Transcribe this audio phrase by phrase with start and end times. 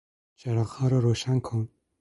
[0.35, 1.69] چراغها را روشن کن!